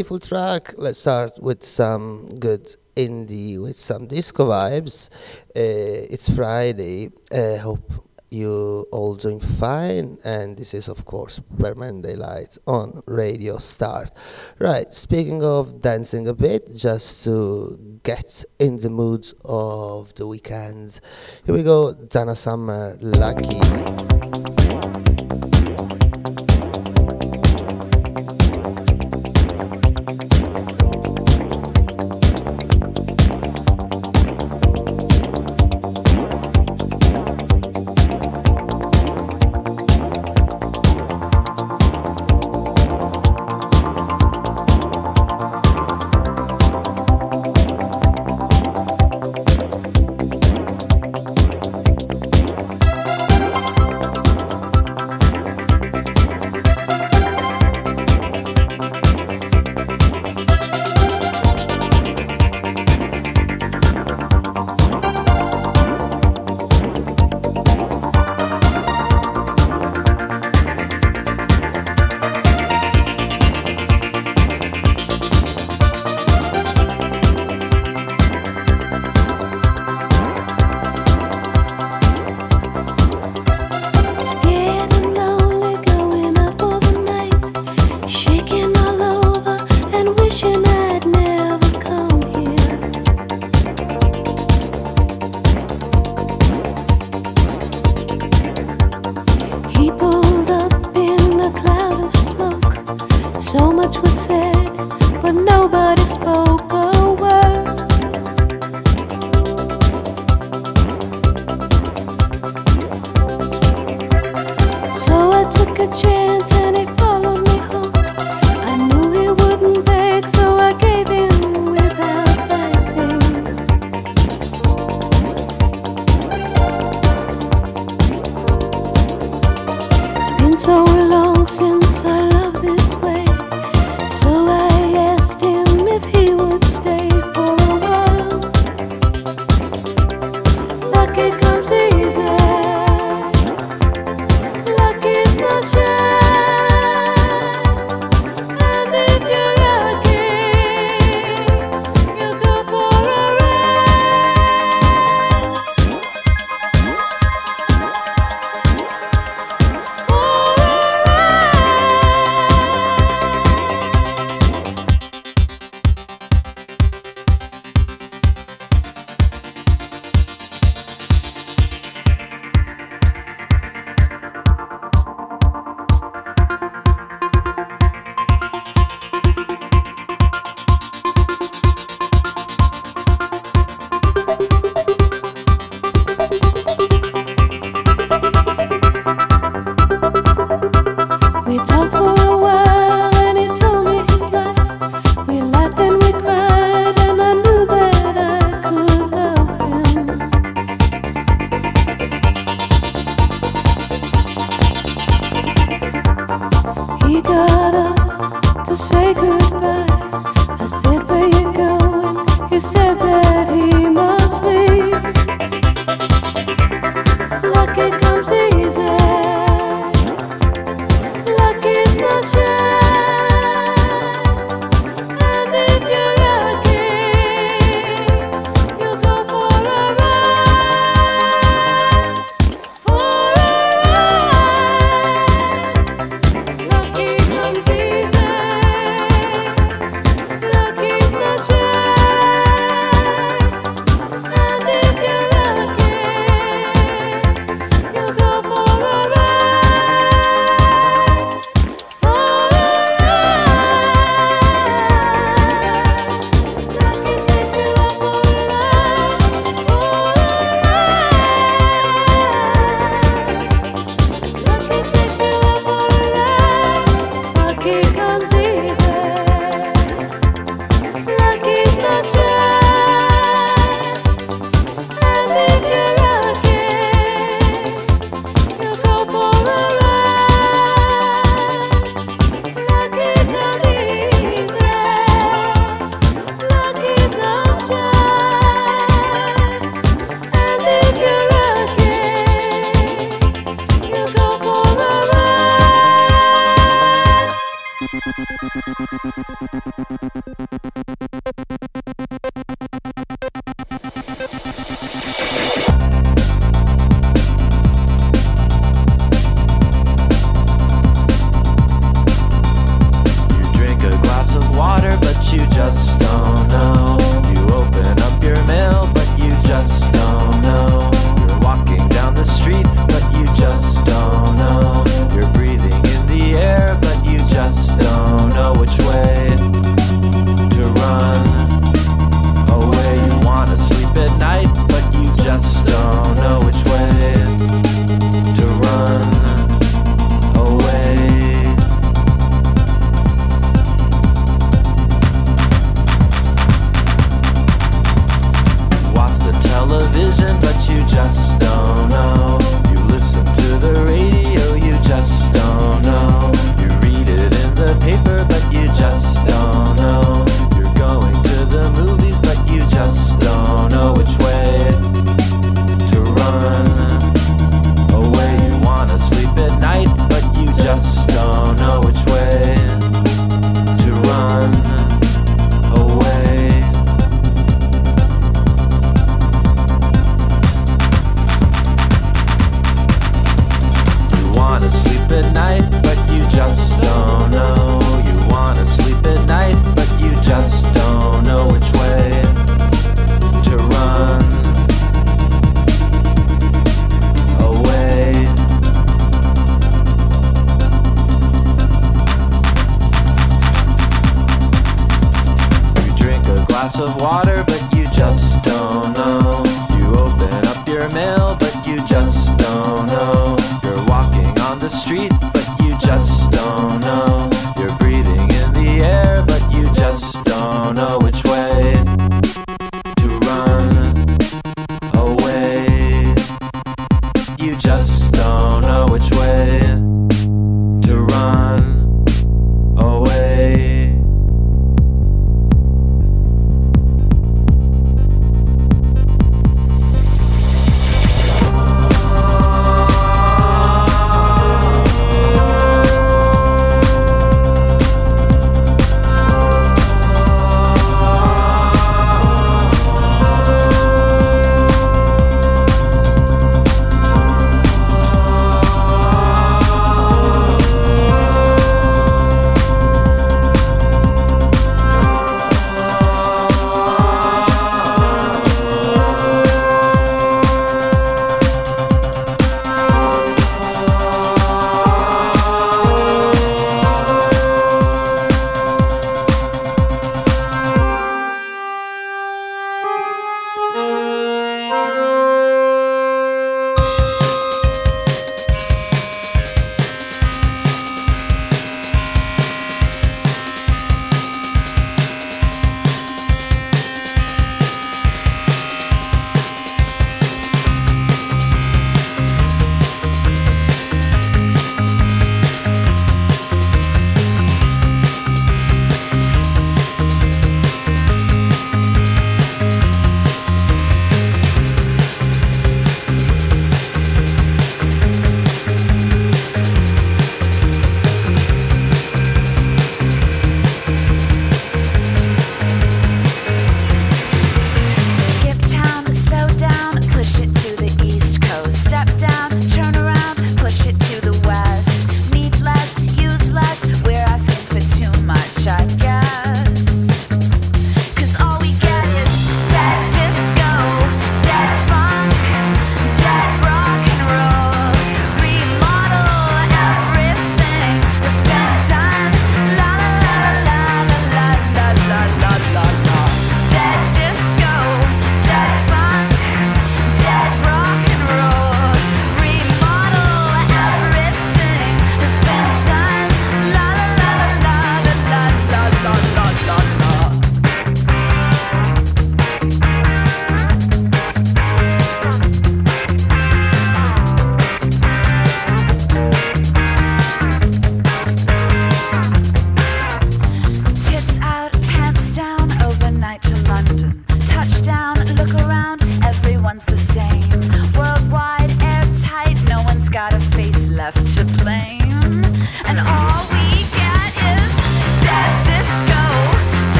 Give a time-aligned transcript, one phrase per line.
[0.00, 0.72] Beautiful track.
[0.78, 5.10] Let's start with some good indie, with some disco vibes.
[5.54, 7.10] Uh, it's Friday.
[7.30, 7.92] I uh, hope
[8.30, 14.08] you all doing fine and this is of course permanent daylight on radio start
[14.60, 21.00] right speaking of dancing a bit just to get in the mood of the weekend
[21.44, 23.58] here we go Donna Summer lucky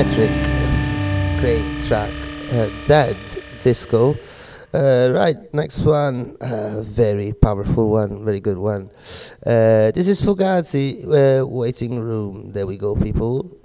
[0.00, 0.32] Metric,
[1.40, 2.14] great track,
[2.54, 3.18] uh, Dead
[3.58, 4.16] Disco.
[4.72, 8.88] Uh, right, next one, uh, very powerful one, very good one.
[9.44, 12.50] Uh, this is Fugazi, uh, Waiting Room.
[12.50, 13.59] There we go, people.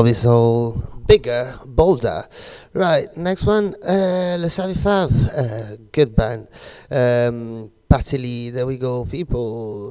[0.00, 2.24] Love is all bigger, bolder.
[2.72, 6.48] Right, next one, uh, Les Savy Fav, uh, good band.
[6.90, 9.89] Um, Patty Lee, there we go, people.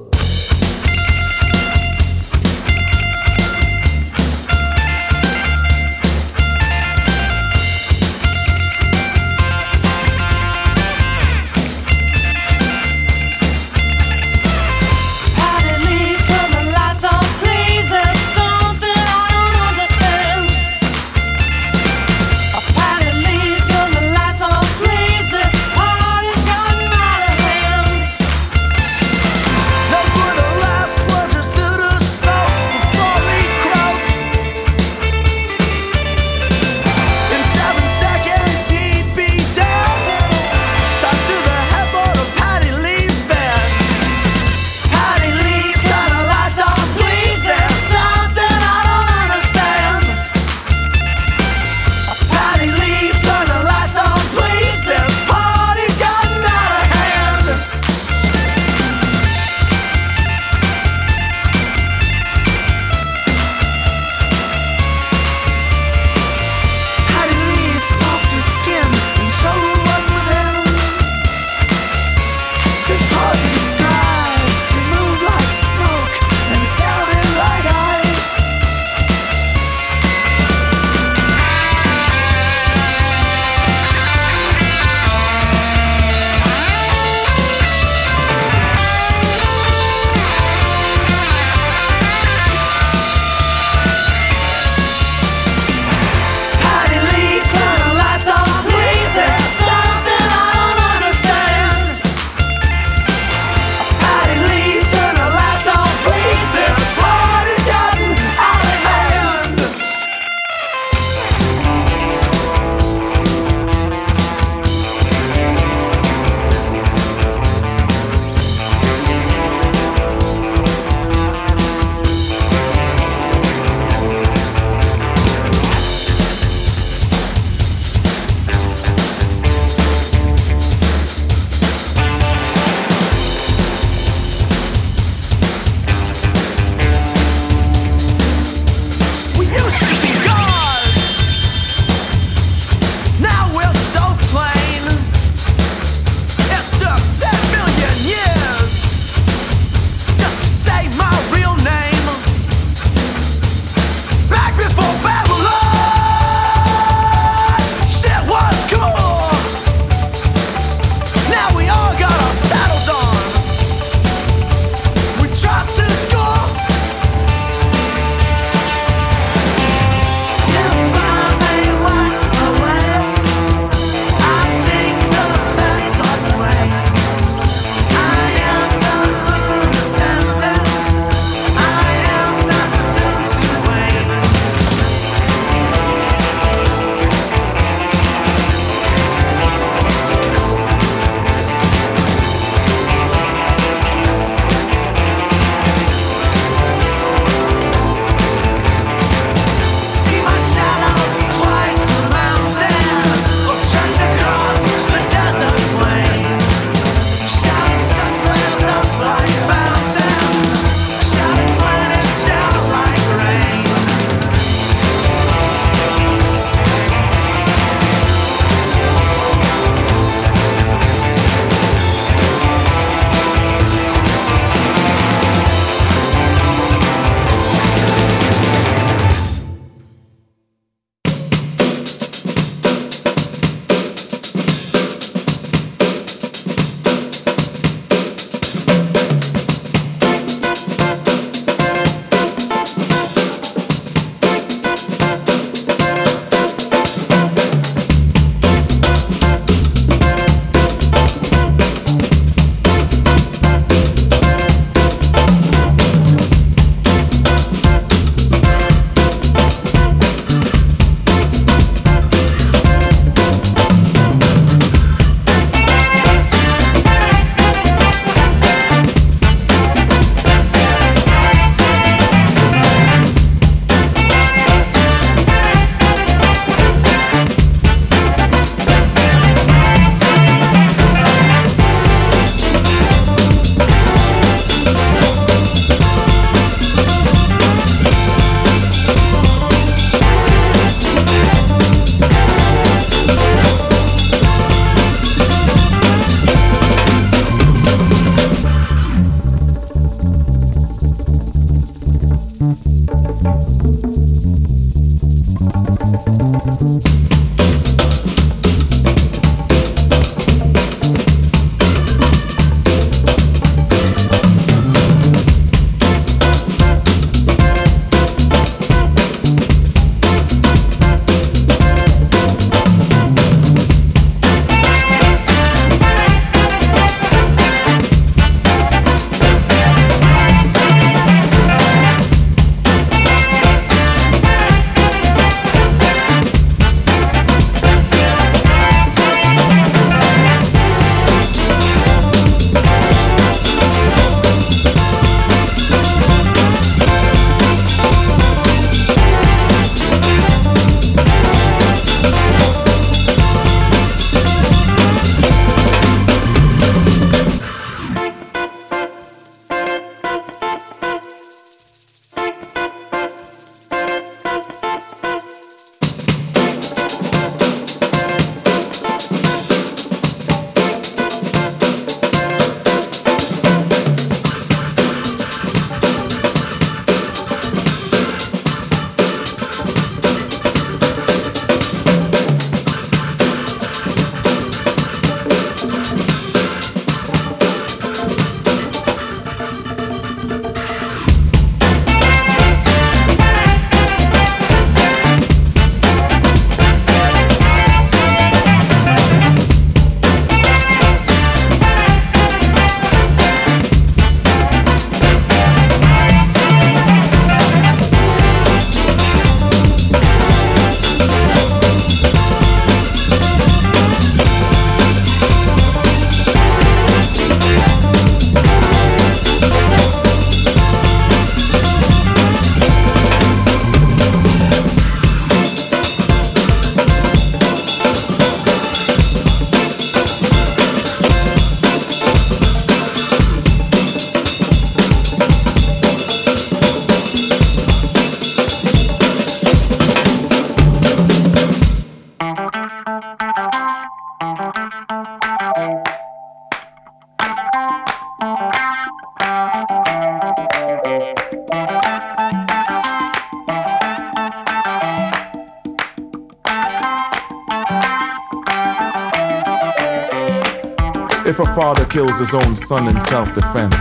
[461.90, 463.74] Kills his own son in self defense,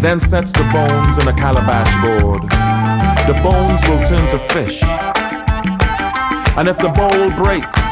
[0.00, 2.42] then sets the bones in a calabash gourd,
[3.26, 4.82] the bones will turn to fish.
[6.58, 7.86] And if the bowl breaks,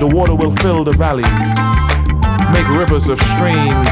[0.00, 1.26] the water will fill the valleys,
[2.52, 3.88] make rivers of streams,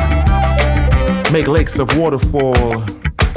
[1.33, 2.85] make lakes of waterfall,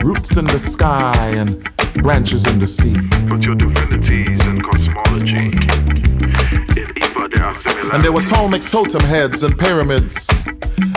[0.03, 1.63] roots in the sky and
[2.01, 2.95] branches in the sea.
[3.29, 5.47] But your divinities and cosmology.
[5.47, 7.93] In Ifa, there are similarities.
[7.93, 10.27] And there were Ptolemaic totem heads and pyramids,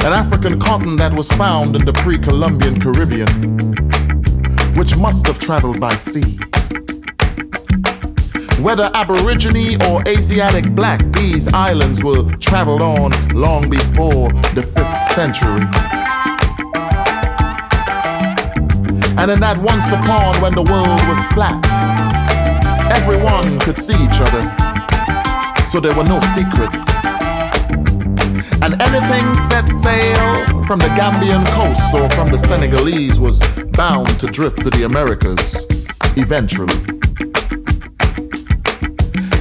[0.04, 3.28] an African cotton that was found in the pre Columbian Caribbean,
[4.74, 6.38] which must have traveled by sea.
[8.62, 15.66] Whether Aborigine or Asiatic black, these islands were traveled on long before the 5th century.
[19.18, 21.60] And in that once upon when the world was flat,
[22.96, 24.48] everyone could see each other,
[25.70, 27.19] so there were no secrets.
[28.72, 33.40] And anything set sail from the Gambian coast or from the Senegalese was
[33.72, 35.66] bound to drift to the Americas
[36.16, 36.72] eventually.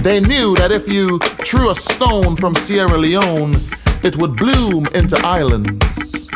[0.01, 3.53] They knew that if you threw a stone from Sierra Leone,
[4.01, 6.27] it would bloom into islands.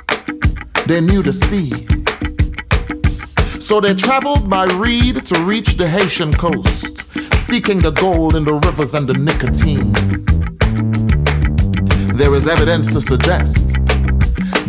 [0.86, 1.72] They knew the sea.
[3.60, 8.54] So they traveled by reed to reach the Haitian coast, seeking the gold in the
[8.54, 10.23] rivers and the nicotine.
[12.24, 13.74] There is evidence to suggest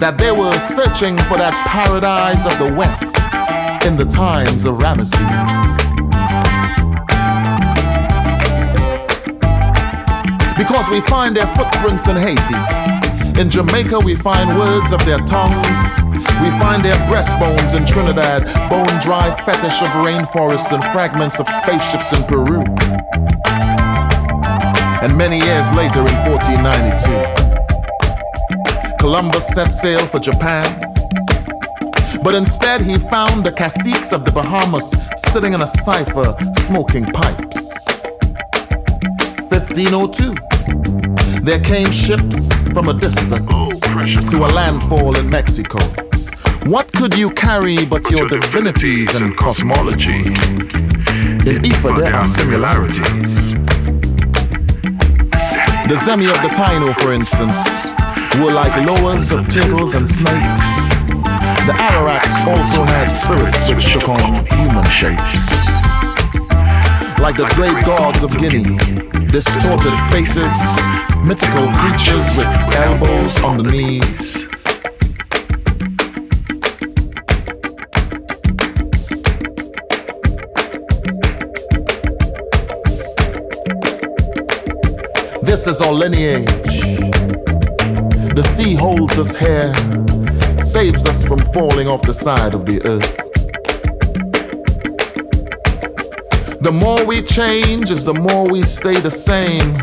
[0.03, 3.15] that they were searching for that paradise of the West
[3.87, 5.15] in the times of Ramesses.
[10.59, 12.59] Because we find their footprints in Haiti.
[13.41, 15.79] In Jamaica, we find words of their tongues.
[16.43, 22.13] We find their breastbones in Trinidad, bone dry fetish of rainforest and fragments of spaceships
[22.19, 22.67] in Peru.
[25.05, 27.44] And many years later, in 1492,
[29.05, 30.65] Columbus set sail for Japan.
[32.23, 34.95] But instead, he found the caciques of the Bahamas
[35.31, 37.71] sitting in a cipher smoking pipes.
[39.53, 43.79] 1502, there came ships from a distance oh,
[44.31, 45.81] to a landfall in Mexico.
[46.65, 50.25] What could you carry but your divinities and cosmology?
[51.45, 53.53] In Ifa, there are similarities.
[55.91, 57.94] The Zemi of the Taino, for instance,
[58.39, 60.63] were like lowers of turtles and snakes.
[61.67, 65.51] The Arawaks also had spirits which took on human shapes.
[67.21, 68.77] Like the great gods of Guinea,
[69.29, 70.55] distorted faces,
[71.25, 74.45] mythical creatures with elbows on the knees.
[85.43, 87.24] This is our lineage.
[88.35, 89.73] The sea holds us here,
[90.59, 93.17] saves us from falling off the side of the earth.
[96.61, 99.79] The more we change is the more we stay the same.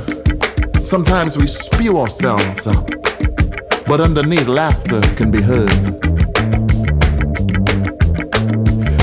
[0.81, 2.85] Sometimes we spew ourselves up,
[3.87, 5.69] but underneath laughter can be heard.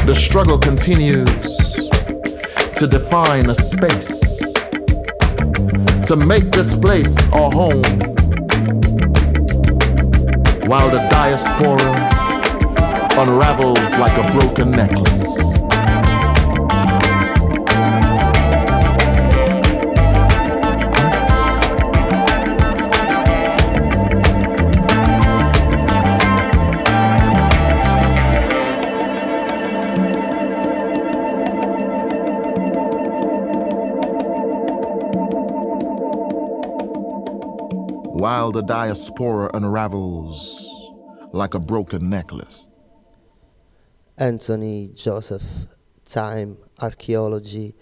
[0.07, 1.25] The struggle continues
[2.75, 4.39] to define a space,
[6.07, 8.18] to make this place our home,
[10.69, 11.95] while the diaspora
[13.19, 15.39] unravels like a broken necklace.
[38.12, 40.58] while the diaspora unravels
[41.33, 42.68] like a broken necklace.
[44.18, 45.66] Anthony Joseph,
[46.05, 47.74] Time, Archaeology.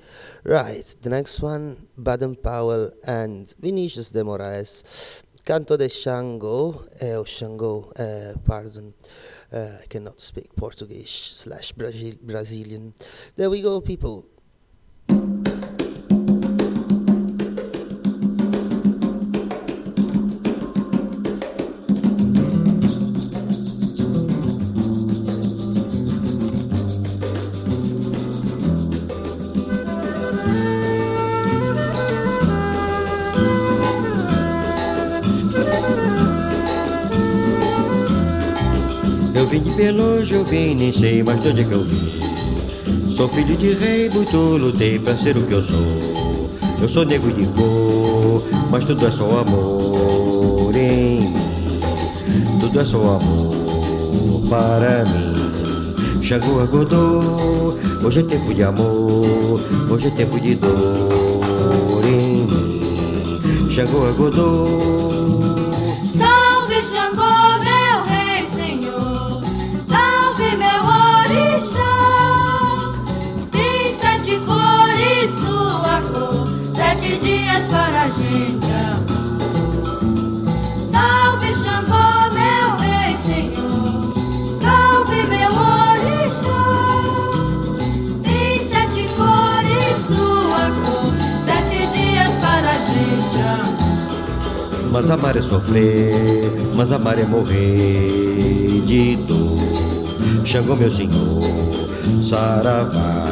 [0.44, 5.22] Right, the next one, Baden Powell and Vinicius de Moraes.
[5.44, 8.92] Canto de Shango, eh, or Shango, eh, pardon.
[9.52, 12.92] Uh, I cannot speak Portuguese slash Brazil- Brazilian.
[13.36, 14.26] There we go, people.
[39.36, 43.14] Eu vim de Pelouge, eu vim, nem sei mais de onde é que eu vim.
[43.16, 46.56] Sou filho de rei, muito lutei pra ser o que eu sou.
[46.80, 51.34] Eu sou negro de cor, mas tudo é só amor em mim.
[52.60, 56.22] tudo é só amor para mim.
[56.24, 59.60] Xangô acordou, hoje é tempo de amor,
[59.90, 63.70] hoje é tempo de dor em mim.
[63.70, 64.66] Xangô acordou.
[66.18, 67.25] Salve Xangô,
[77.06, 78.66] Sete dias para a gente.
[80.90, 84.12] Salve Xangô, meu rei, Senhor.
[84.60, 86.62] Salve meu orixá.
[88.24, 91.06] Tem sete cores, sua cor.
[91.46, 93.44] Sete dias para a gente.
[94.90, 100.44] Mas amar é sofrer, mas amar é morrer de dor.
[100.44, 101.88] Xangô, meu senhor,
[102.28, 103.25] saravá.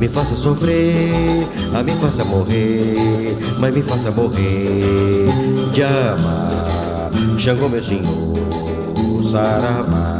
[0.00, 5.26] Me faça sofrer, a me faça morrer, mas me faça morrer
[5.74, 7.10] de amar.
[7.38, 10.18] Xangô, meu senhor, saravá.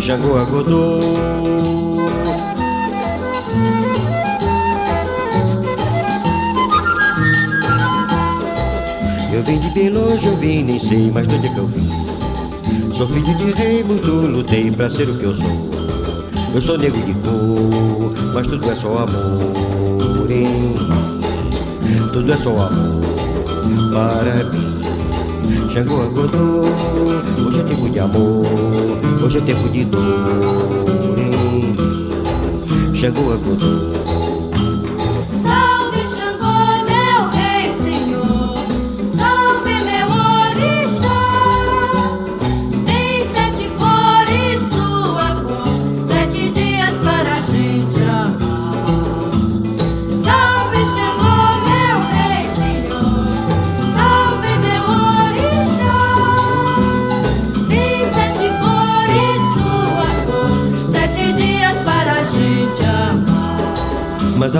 [0.00, 0.98] Xangô acordou.
[9.32, 11.66] Eu vim de bem longe, eu vim, nem sei mais de onde é que eu
[11.68, 12.92] vim.
[12.92, 15.69] Sou filho de rei, muito lutei pra ser o que eu sou.
[16.52, 20.74] Eu sou negro de cor, mas tudo é só amor mim.
[22.12, 23.00] Tudo é só amor
[23.92, 25.70] para mim.
[25.72, 26.64] Xangô acordou,
[27.46, 28.46] hoje é tempo de amor,
[29.24, 32.96] hoje é tempo de dor mim.
[32.96, 33.99] Xangô acordou.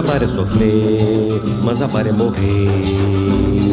[0.01, 2.69] Amar é sofrer, mas amar é morrer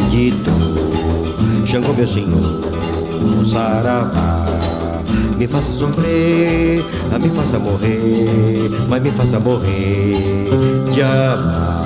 [0.09, 1.65] de dor.
[1.65, 4.45] Xangô, meu senhor, saravá.
[5.37, 10.13] Me faça sofrer, a me faça morrer, mas me faça morrer
[10.91, 11.83] de amar.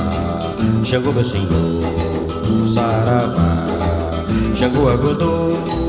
[0.84, 3.64] Xangô, meu senhor, saravá.
[4.56, 5.81] Xangô acordou.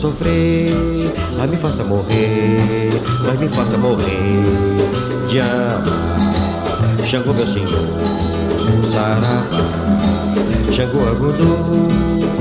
[0.00, 0.72] Sofrer,
[1.36, 2.90] mas me faça morrer,
[3.26, 4.06] mas me faça morrer
[5.28, 5.84] de amar.
[7.06, 7.68] Xangô, meu senhor,
[8.94, 9.44] saravá.
[10.72, 12.39] Xangô acordou.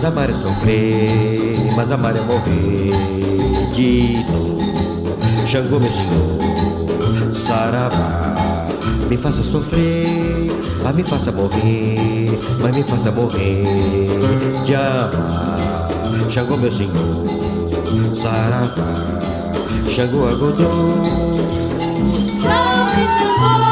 [0.00, 2.90] Mas amar é sofrer, mas amar é morrer
[3.74, 5.46] de dor.
[5.46, 8.34] Xangô, meu senhor, saravá.
[9.10, 10.50] Me faça sofrer,
[10.82, 13.62] mas me faça morrer, mas me faça morrer
[14.64, 15.58] de amar.
[16.30, 18.90] Xangô, meu senhor, saravá.
[19.86, 20.70] Xangô acordou.
[22.40, 23.69] Salve Xangô,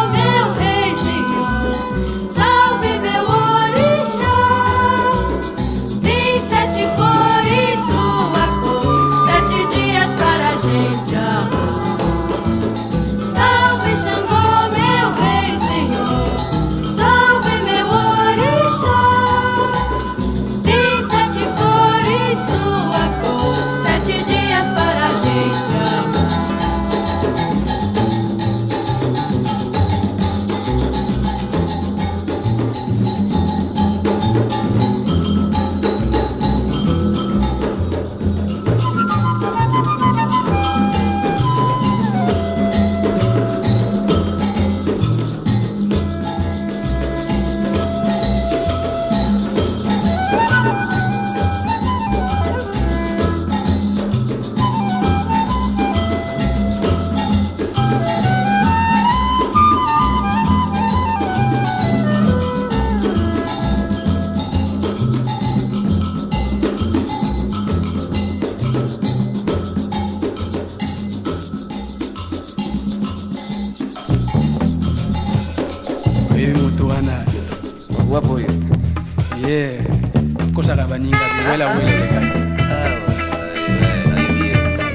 [81.59, 82.21] bamela weleleka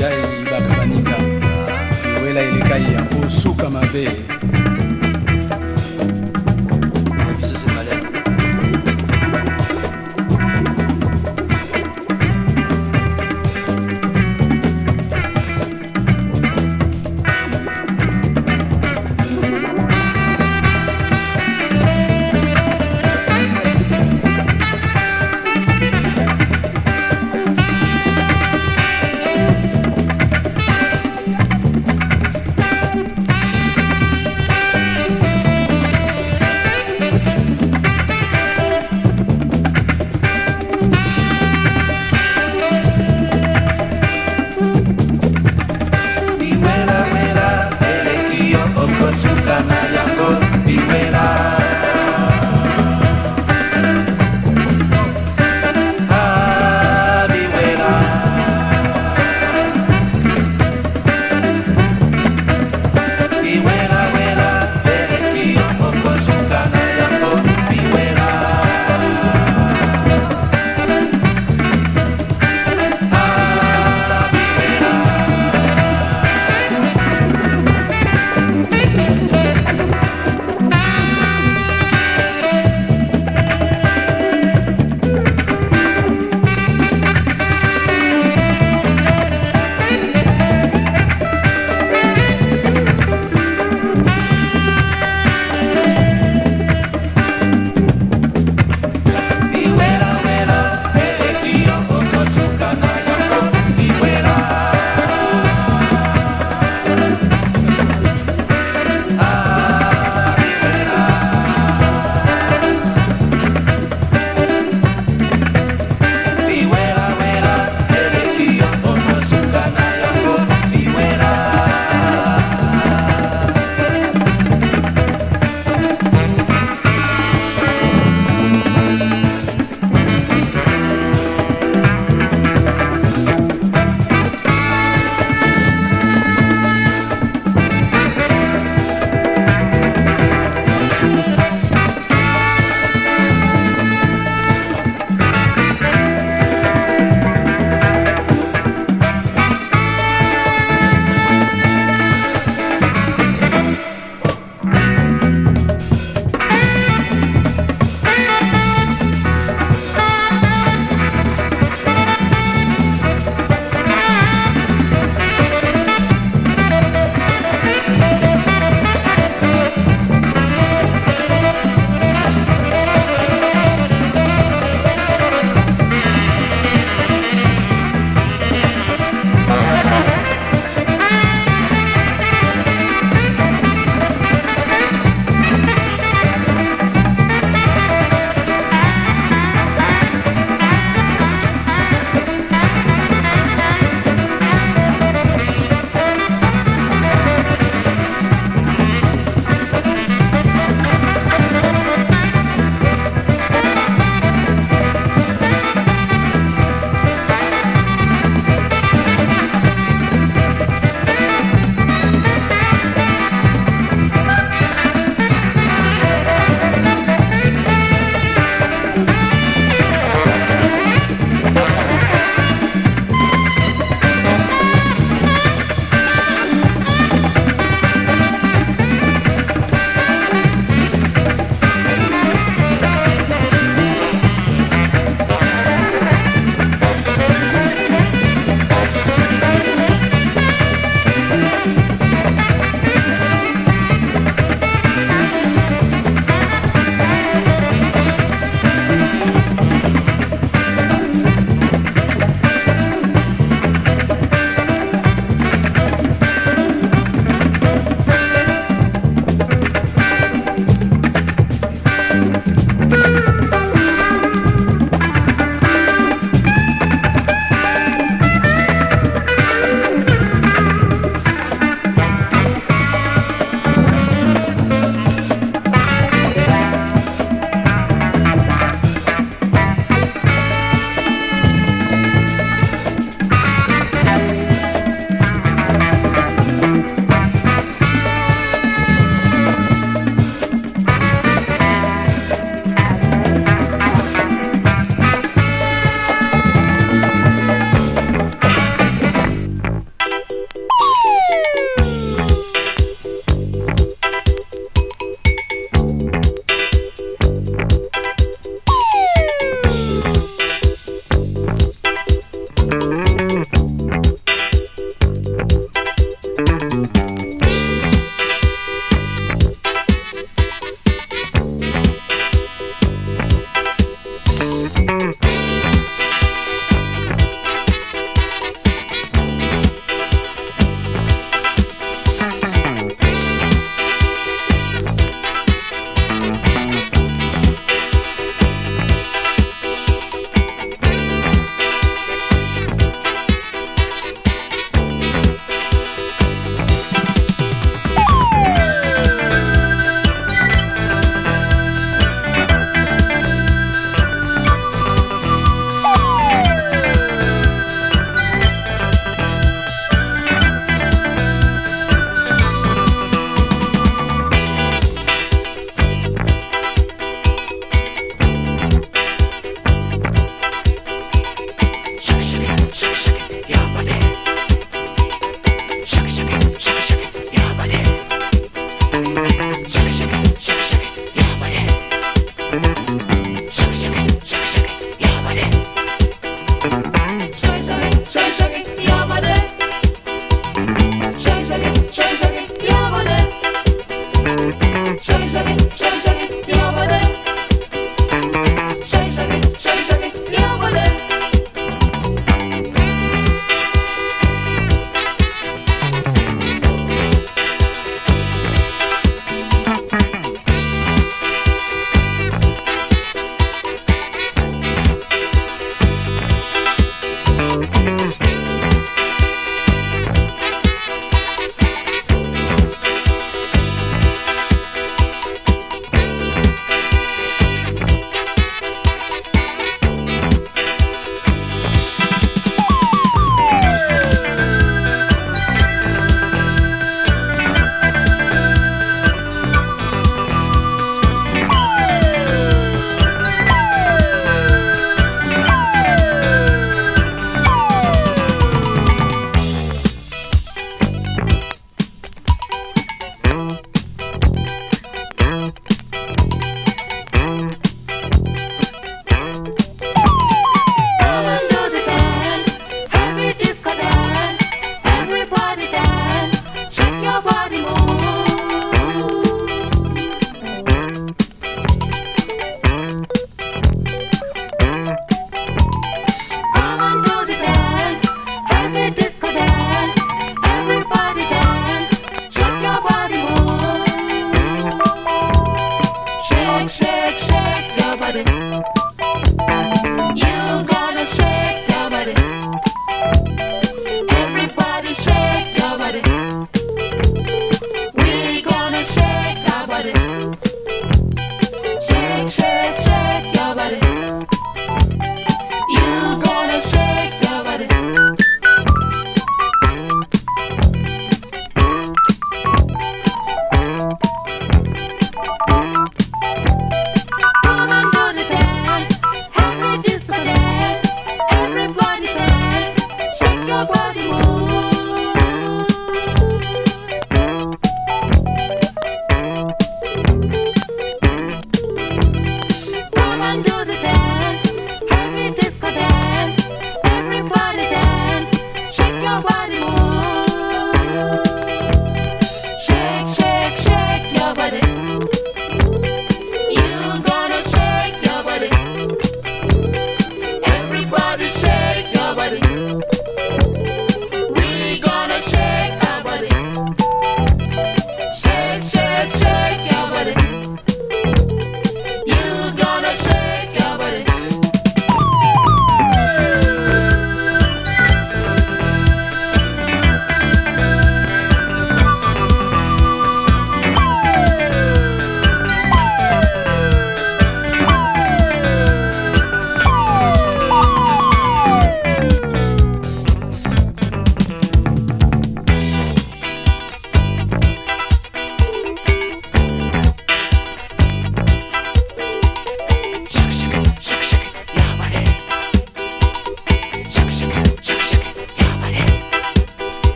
[0.00, 0.08] ya
[0.40, 1.16] ibaka baninga
[2.24, 4.08] wela eleka yango suka mabe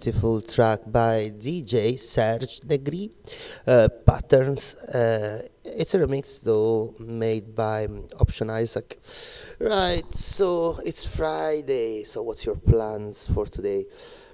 [0.00, 3.10] beautiful track by DJ Serge Negri,
[3.66, 4.74] uh, Patterns.
[4.86, 7.86] Uh, it's a remix though, made by
[8.18, 8.96] Option Isaac.
[9.60, 12.04] Right, so it's Friday.
[12.04, 13.84] So, what's your plans for today?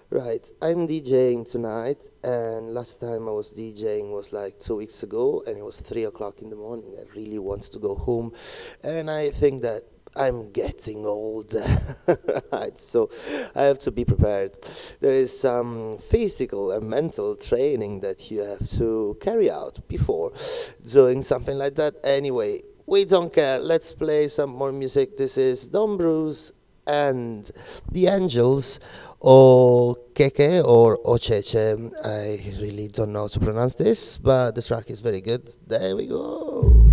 [0.09, 5.43] Right, I'm DJing tonight, and last time I was DJing was like two weeks ago,
[5.49, 6.95] and it was three o'clock in the morning.
[6.97, 8.31] I really wanted to go home,
[8.85, 9.83] and I think that
[10.17, 11.55] I'm getting old?
[12.75, 13.11] So
[13.55, 14.57] I have to be prepared.
[15.01, 20.33] There is some physical and mental training that you have to carry out before
[20.91, 21.95] doing something like that.
[22.05, 23.59] Anyway, we don't care.
[23.59, 25.17] Let's play some more music.
[25.17, 26.53] This is Don Bruce
[26.87, 27.51] and
[27.91, 28.79] the Angels,
[29.21, 31.93] or Keke or Ocheche.
[32.05, 35.51] I really don't know how to pronounce this, but the track is very good.
[35.67, 36.86] There we go.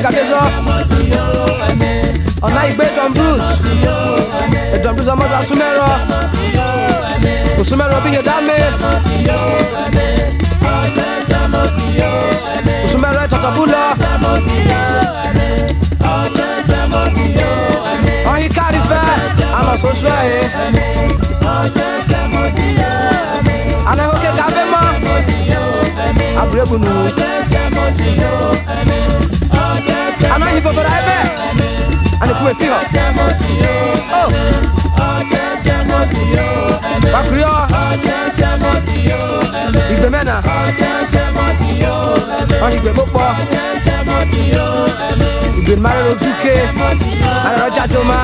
[0.00, 0.40] Agabezọ.
[2.46, 3.48] Ọ̀nà ìgbé Don Bruce.
[4.84, 5.88] Don Bruce ọmọ sọ súnmẹ́rọ.
[7.56, 8.56] Kò súnmẹ́rọ bí yóò dá mi.
[12.82, 13.20] Kò súnmẹ́rọ
[19.58, 20.44] àmọ̀ sọ́sọ́ ẹ̀.
[23.90, 24.60] Àná ìhókè káfẹ́.
[30.34, 31.16] Ano hivyo baraibe
[32.20, 32.76] anikuwe fiho
[37.12, 37.48] bakuriyo
[39.92, 40.42] igbe mena
[42.64, 43.22] ọhigbe gbogbo
[45.58, 46.54] igbe mmarịrị otuke
[47.46, 48.18] arịrị ọjadoma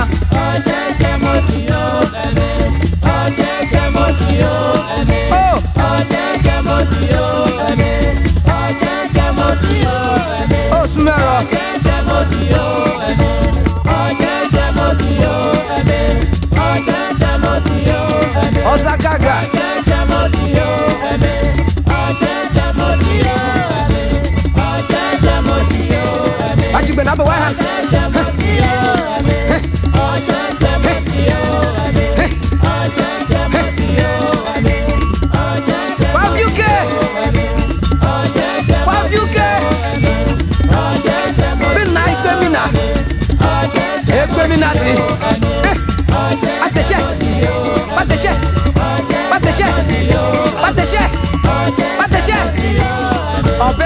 [53.58, 53.85] 宝贝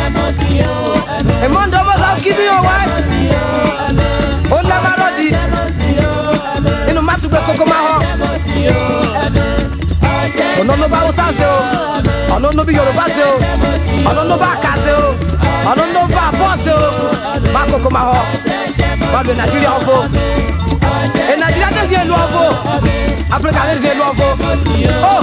[10.71, 11.59] Ọ̀nà ló bá Hausa ṣe o.
[12.35, 13.33] Ọ̀nà ló bí Yorùbá ṣe o.
[14.09, 15.07] Ọ̀nà ló bá Aka ṣe o.
[15.71, 16.87] Ọ̀nà ló bá Bọ́ ṣe o.
[17.53, 18.25] Má kókó máa hàn.
[19.13, 20.01] Má bẹ Nàìjíríà ọ̀fọ̀.
[21.31, 22.49] Ẹ Nàìjíríà tẹ̀sí ìlú ọ̀fọ̀.
[23.33, 24.31] Áfíríkà tẹ̀sí ìlú ọ̀fọ̀.
[25.13, 25.15] Ó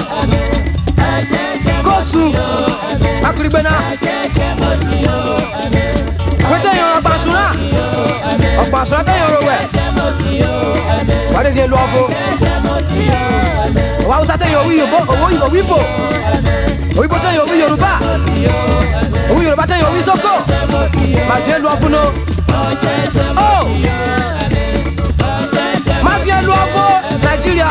[1.86, 2.22] kóòsù.
[3.22, 3.80] Má kiri gbé náà.
[6.51, 7.44] Wẹ́tẹ̀ yan ọ̀pá sùnà.
[8.62, 9.62] Ọ̀pá sùnà tẹ̀ yan ọ̀rọ̀ wẹ̀.
[11.34, 12.07] Wà tẹ̀sí ìlú ọ̀fọ̀.
[14.12, 15.28] Haúsá tẹ̀yìn òwe Yorùbá òwe
[15.61, 15.78] Ìgbò
[16.98, 17.90] òyìnbó tẹ̀yìn òwe Yorùbá
[19.30, 20.34] òwe Yorùbá tẹ̀yìn òwe Soko.
[21.28, 22.02] Màsí ẹlú ọfún no
[23.36, 23.50] ó
[26.06, 26.90] màsí ẹlú ọfún
[27.24, 27.70] Nàìjíríà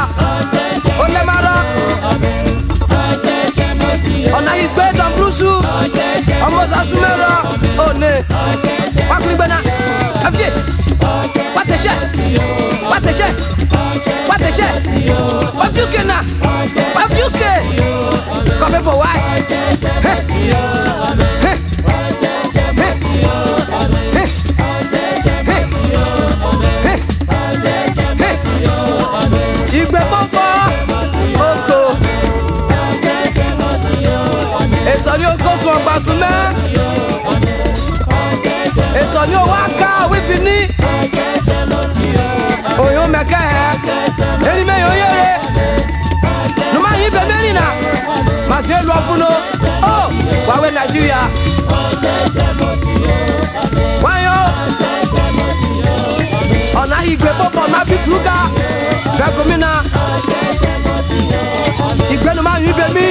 [1.02, 1.42] ó lẹ́ máa
[4.38, 5.50] ọ̀nà ìgbé dọ̀bùrúsù
[6.46, 7.32] ọmọ sàṣùmẹ́rọ
[7.86, 8.12] òní
[9.10, 9.58] wákùnringbẹ́nà
[10.28, 10.48] ẹ̀fíè
[11.56, 11.96] wàtẹ̀ṣẹ́
[12.92, 13.30] wàtẹ̀ṣẹ́
[14.30, 15.47] wàtẹ̀ṣẹ́.
[16.18, 19.18] Ghana, of UK, coming for why?
[29.80, 30.50] Igbe mọ́kọ́
[31.50, 31.80] oko.
[34.92, 36.36] Èsọ̀ ni ó kó sun ọgbà sun mẹ́.
[39.02, 40.58] Èsọ̀ ni ó wá ká wípé ní.
[42.84, 44.07] Òyìn mẹ́kẹ́ ẹ̀.
[48.68, 49.30] si elu ọfụno
[49.92, 49.94] o
[50.46, 51.20] gbawe naijiria
[54.02, 54.36] nwayo
[56.80, 58.36] ọ naghị igwe kpọpọ ma bipụrụ ka
[59.20, 59.70] gagomina
[62.14, 63.06] igwe nụ mahụ ibe mi.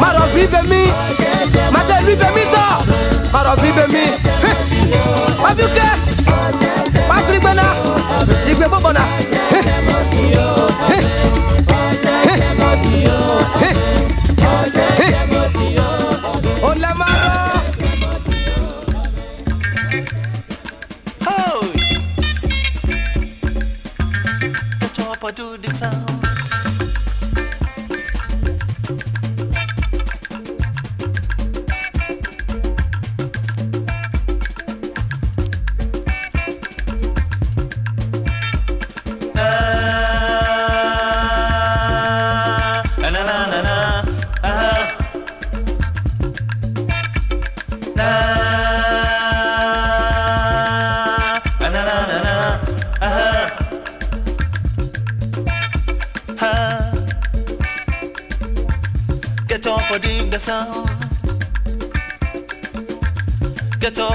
[0.00, 0.80] Mara ọfụ ibe mi.
[1.72, 2.64] Mata elu ibe mi tọ
[3.32, 4.04] mara ọfụ ibe mi.
[5.42, 5.86] Mabiuke
[7.08, 7.64] makiri gbena
[8.50, 9.02] igwe kpọpọ na.
[13.60, 13.93] Hey!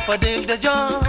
[0.09, 1.08] for them the job.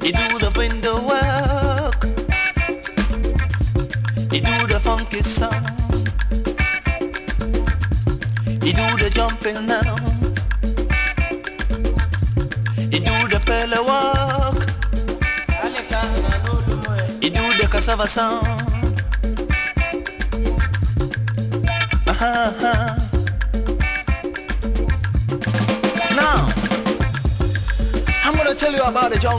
[0.02, 2.04] You do the window work.
[4.32, 5.64] You do the funky song.
[8.62, 9.96] You do the jumping now.
[12.92, 14.58] You do the pele walk.
[17.22, 18.55] You do the cassava sound.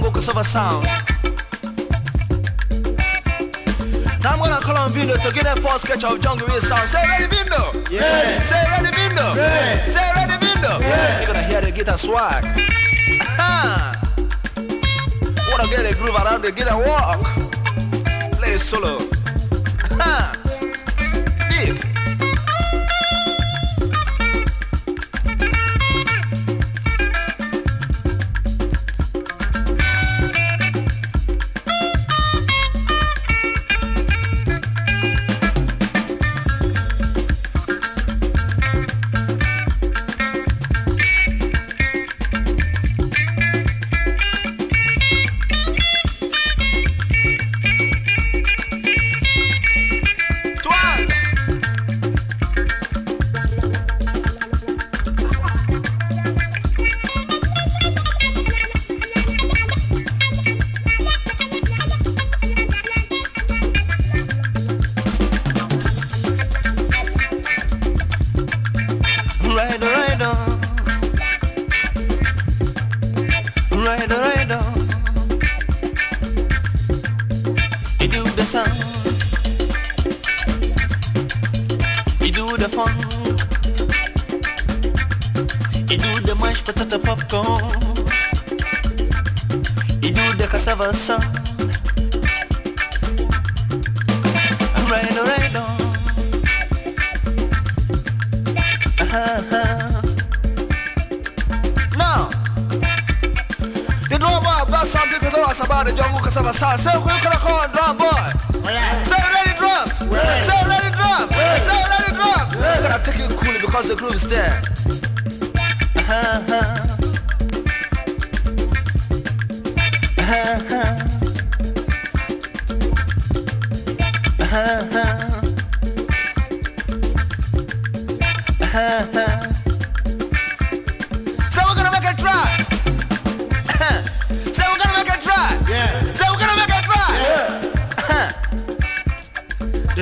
[0.01, 0.85] About cassava sound.
[4.23, 6.89] Now I'm gonna call on Vindo to get that first sketch of jungle real sound.
[6.89, 7.71] Say ready Vindo?
[7.89, 8.43] Yeah.
[8.43, 9.33] Say ready Vindo?
[9.35, 9.87] Yeah.
[9.87, 10.79] Say ready Vindo?
[10.79, 11.19] Yeah.
[11.19, 12.43] You're gonna hear the guitar swag.
[15.49, 17.23] Wanna get a groove around the guitar walk?
[18.37, 19.06] Play solo.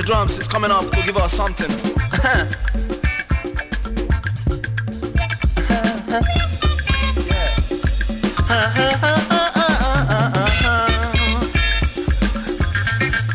[0.06, 1.68] drums is coming up to give us something.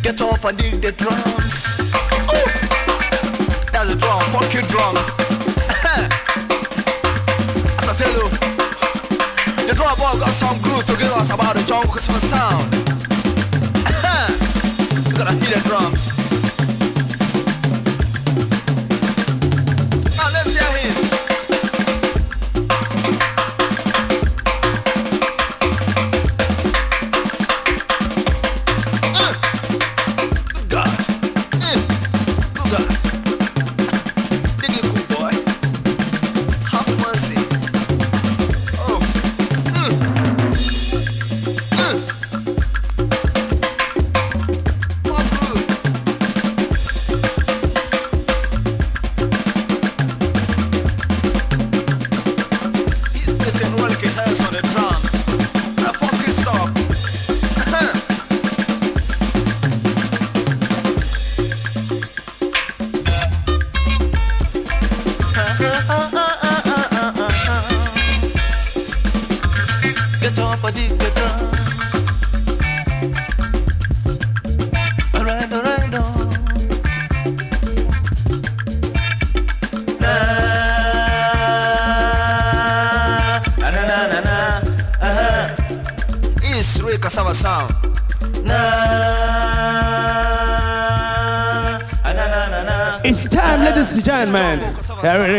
[0.02, 1.66] Get up and dig the drums.
[2.32, 2.46] Oh,
[3.74, 4.98] that's a drum, funky drums.
[7.76, 8.30] As I tell you,
[9.68, 12.74] the drum boy got some groove to give us about the jungle sound.
[15.06, 16.21] you Gotta hear the drums.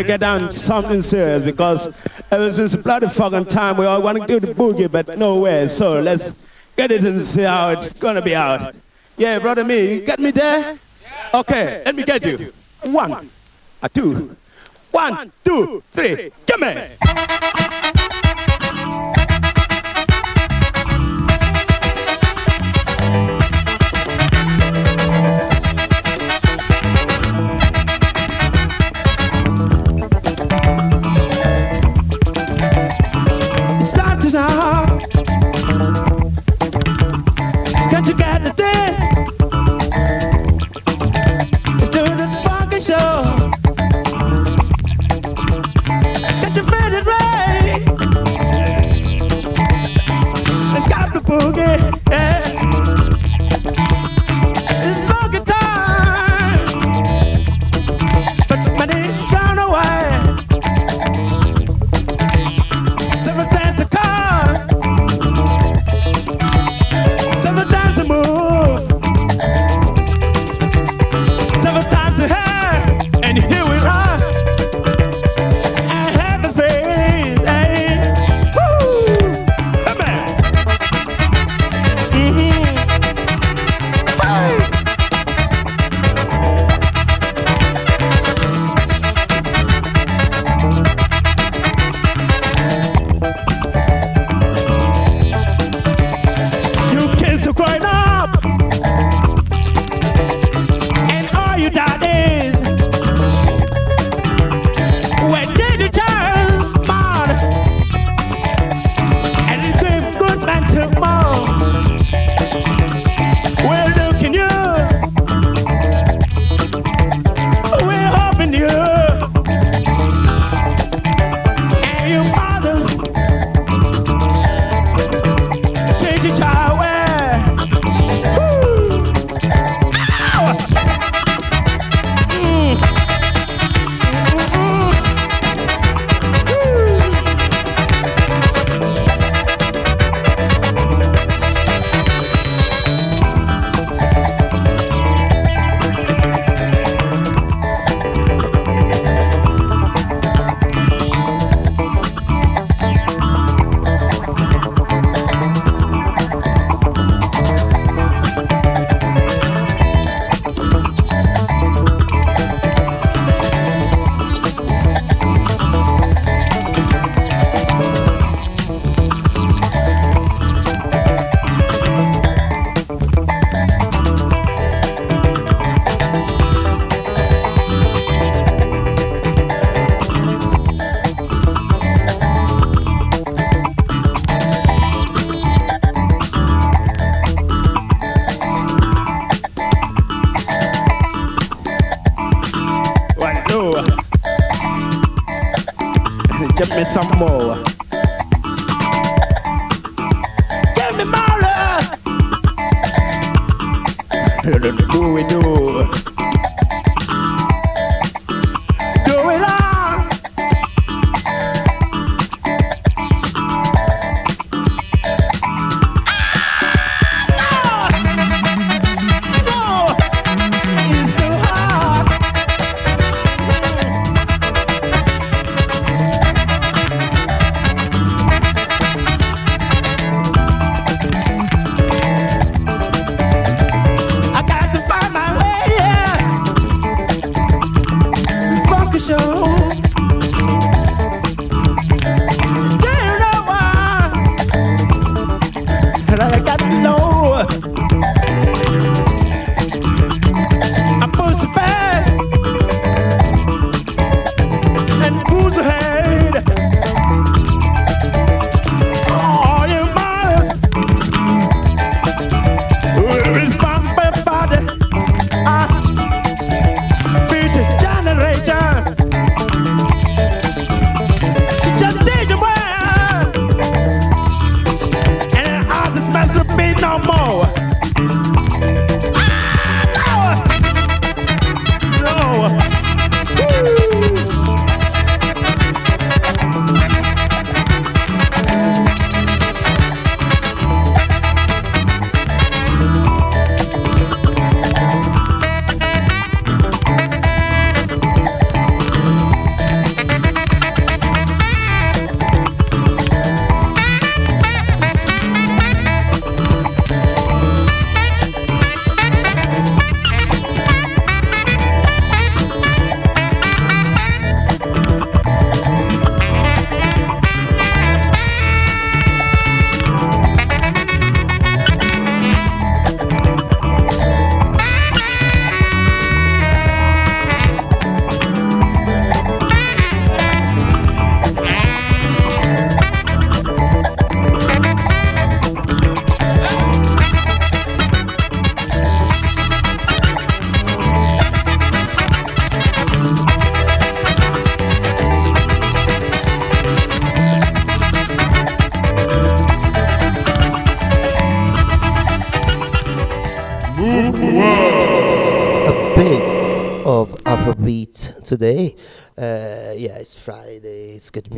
[0.03, 2.01] Get down something serious because
[2.31, 5.69] ever since bloody fucking time we all want to do the boogie, but nowhere.
[5.69, 6.47] So let's
[6.77, 8.75] get it and see how it's gonna be out.
[9.17, 10.79] Yeah, brother, me, you me there?
[11.33, 12.53] Okay, let me get you.
[12.83, 13.31] One,
[13.83, 14.37] a two.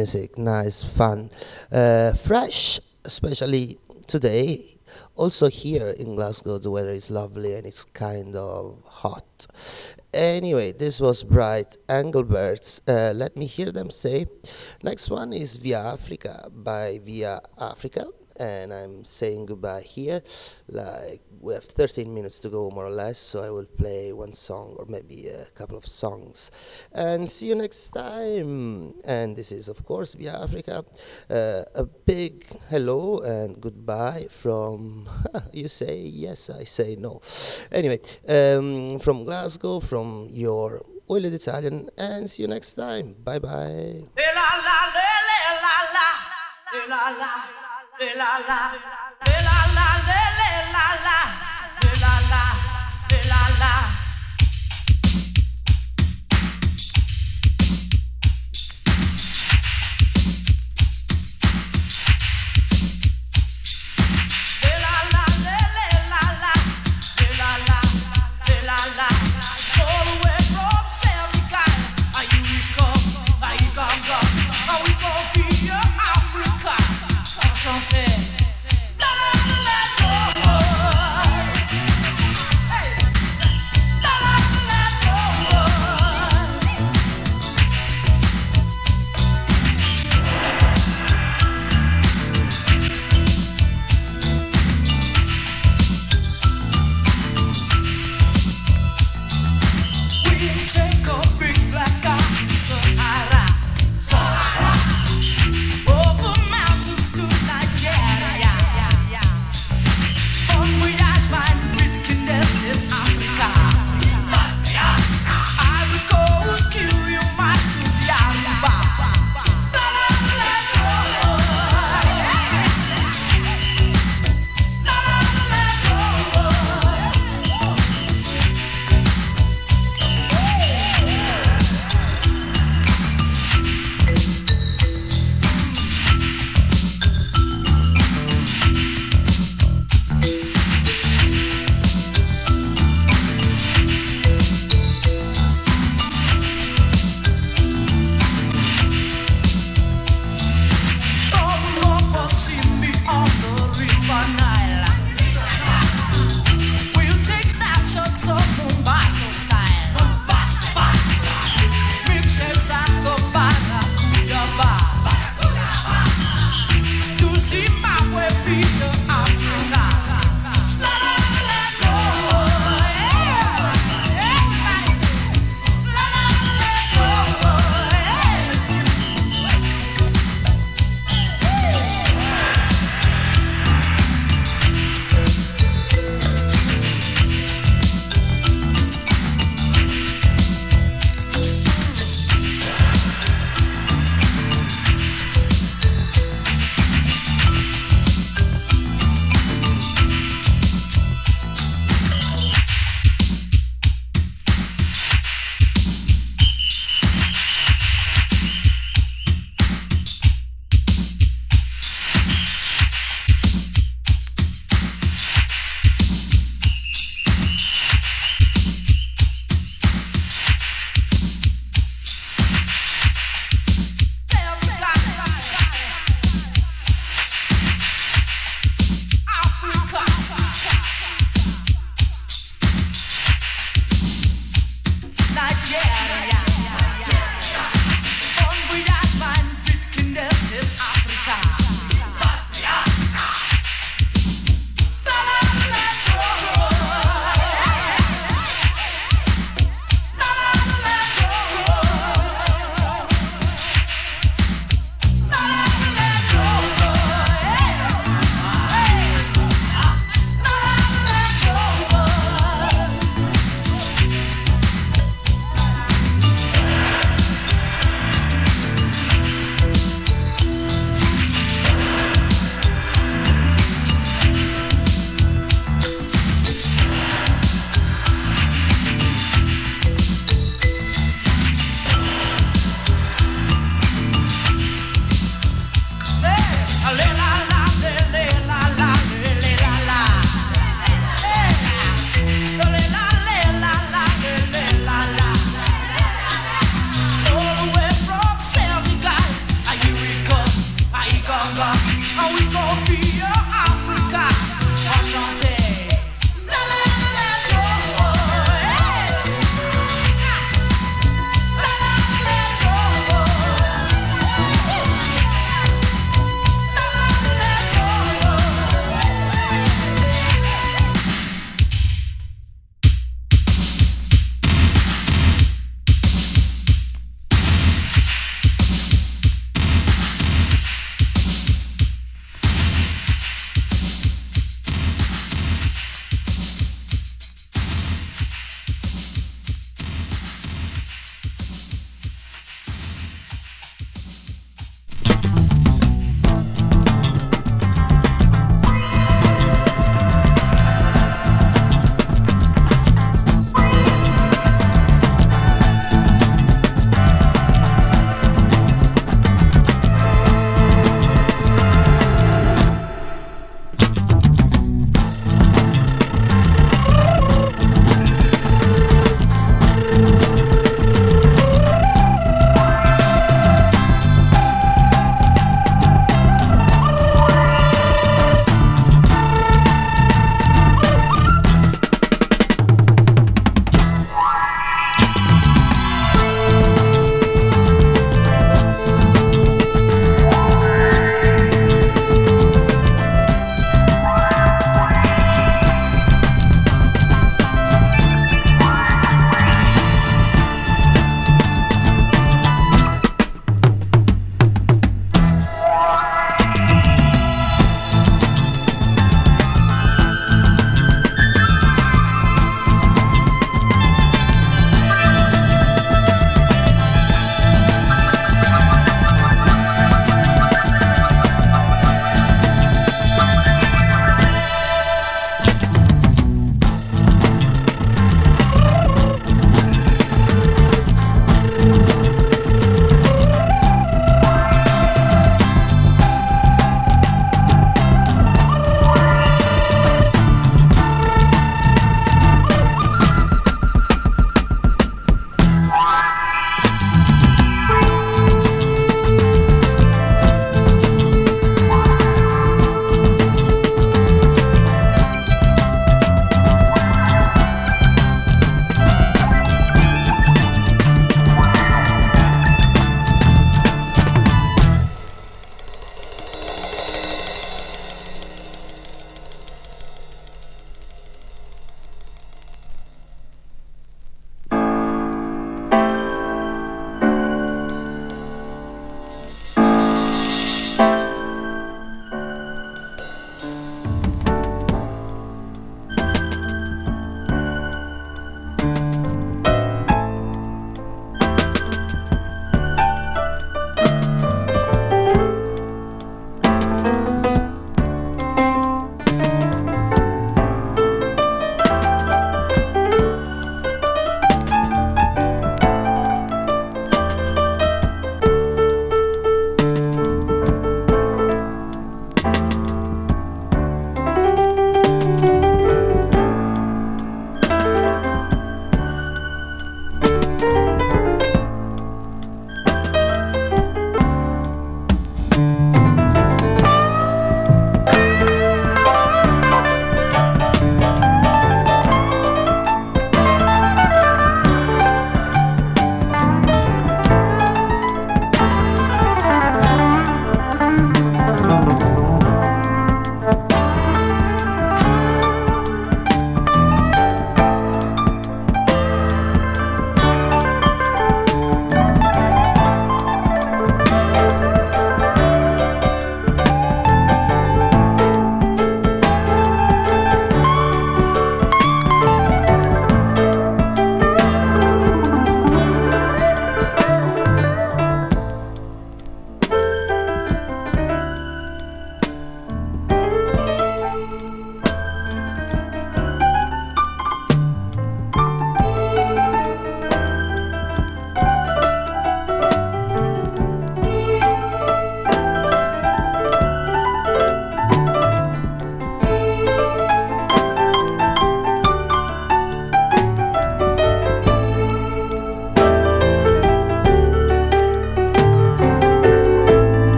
[0.00, 1.28] Music, nice, fun,
[1.70, 4.56] uh, fresh, especially today.
[5.14, 9.46] Also here in Glasgow, the weather is lovely and it's kind of hot.
[10.14, 12.80] Anyway, this was Bright Engelberts.
[12.88, 14.24] Uh, let me hear them say.
[14.82, 18.06] Next one is Via Afrika by Via Afrika,
[18.40, 20.22] and I'm saying goodbye here.
[20.68, 24.32] Like we have 13 minutes to go, more or less, so I will play one
[24.32, 26.50] song or maybe a couple of songs.
[26.92, 28.94] And see you next time.
[29.04, 30.84] And this is, of course, Via Afrika.
[31.30, 35.06] Uh, a big hello and goodbye from,
[35.52, 37.20] you say yes, I say no.
[37.70, 43.16] Anyway, um, from Glasgow, from your Oiled Italian, and see you next time.
[43.24, 44.04] Bye bye.
[48.00, 48.72] la la,
[49.44, 49.79] la la.